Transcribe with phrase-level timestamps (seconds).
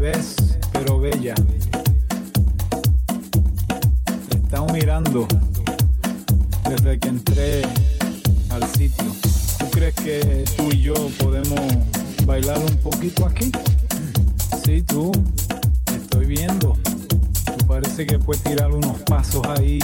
[0.00, 0.34] ves,
[0.72, 1.34] pero bella.
[4.28, 5.28] Te estamos mirando
[6.68, 7.62] desde que entré
[8.48, 9.04] al sitio.
[9.58, 11.60] ¿Tú crees que tú y yo podemos
[12.24, 13.52] bailar un poquito aquí?
[14.64, 15.12] Sí, tú,
[15.84, 16.78] te estoy viendo.
[17.58, 19.80] Tú parece que puedes tirar unos pasos ahí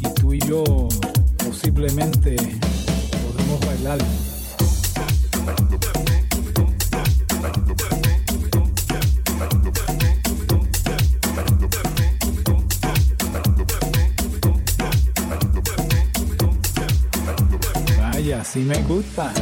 [0.00, 0.64] y tú y yo
[1.38, 3.98] posiblemente podemos bailar.
[18.52, 19.32] Así me gusta.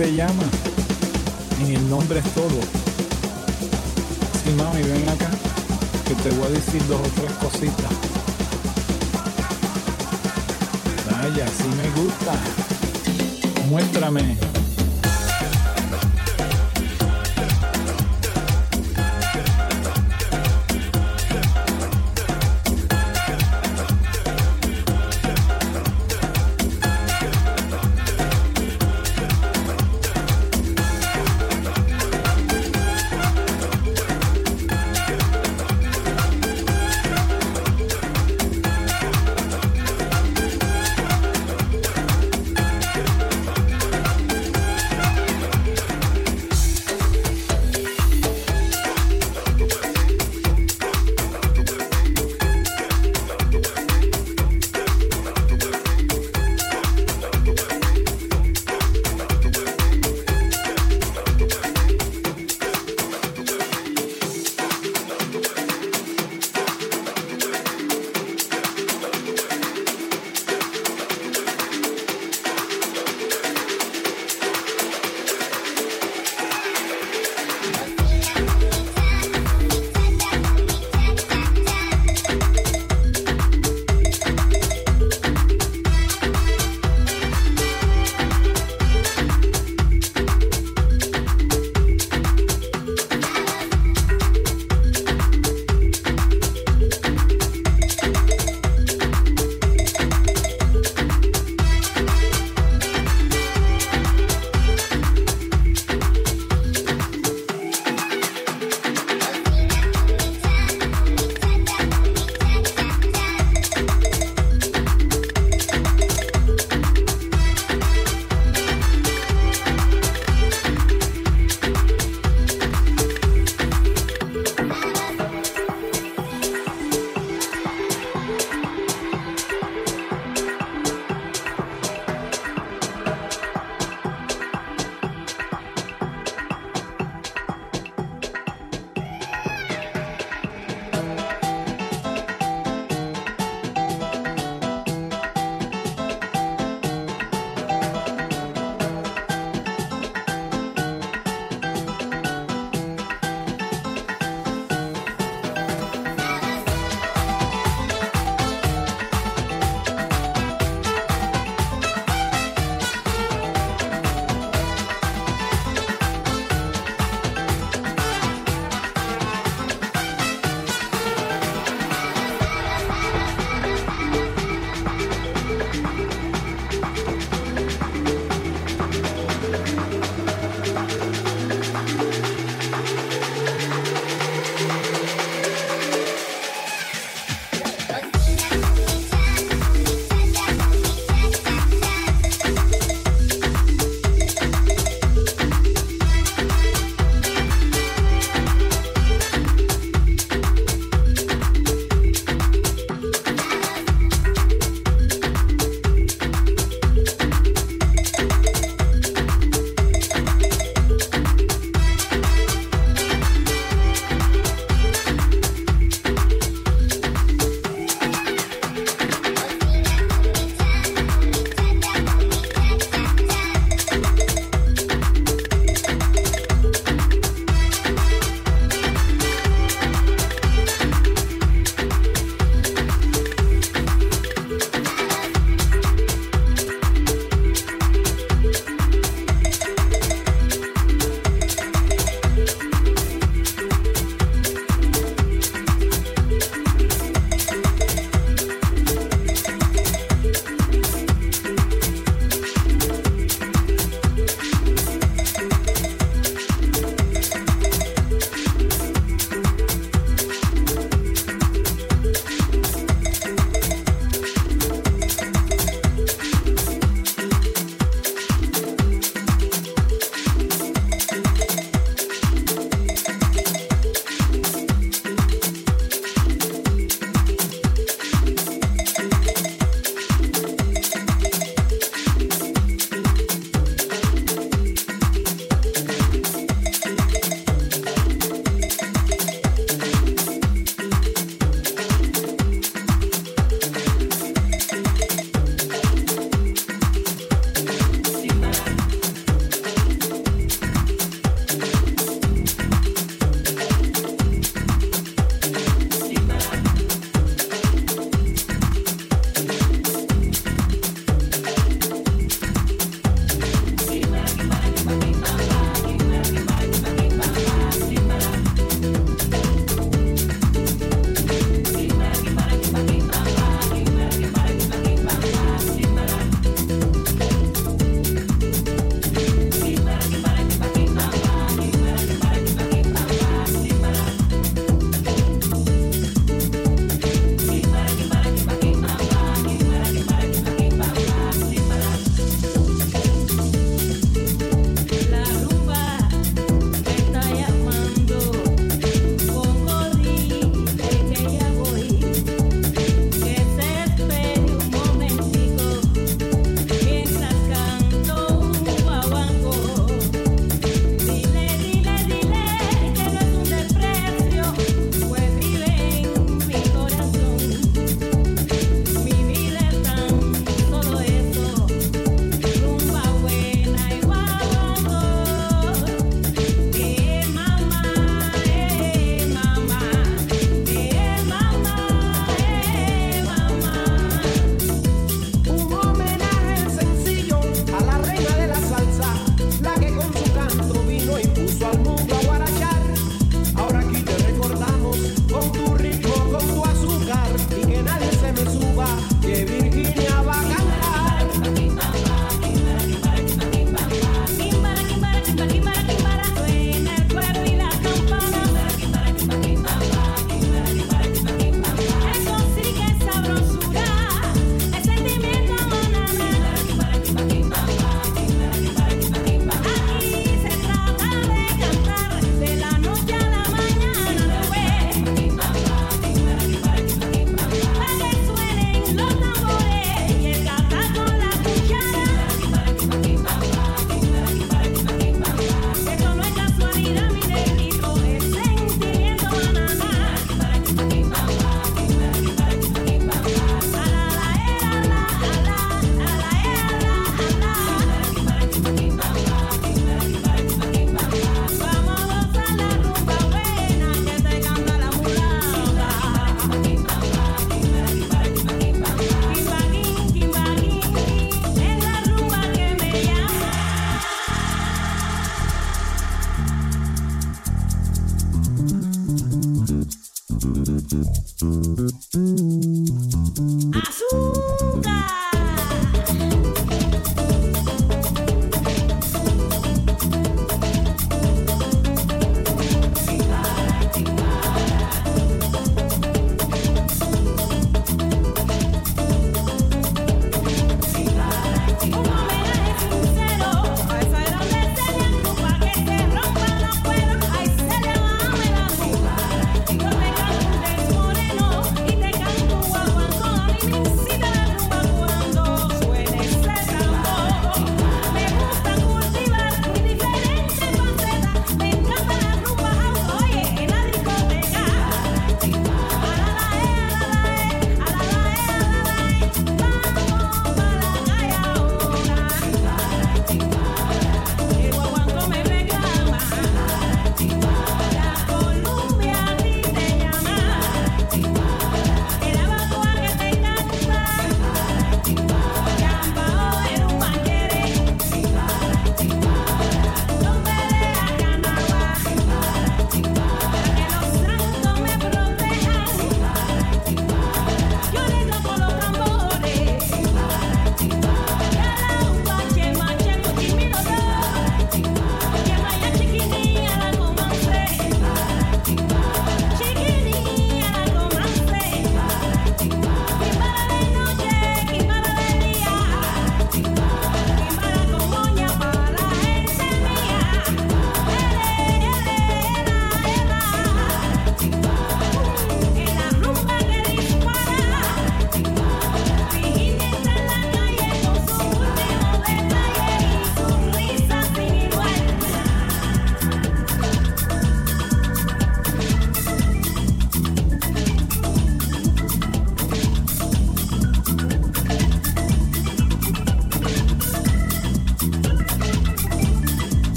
[0.00, 0.46] Te llamas?
[1.60, 2.58] En el nombre es todo.
[4.42, 5.28] Sí, mami, ven acá,
[6.08, 7.92] que te voy a decir dos o tres cositas.
[11.04, 12.32] Vaya, sí me gusta.
[13.68, 14.49] Muéstrame.